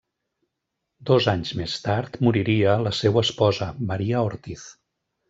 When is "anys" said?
1.33-1.51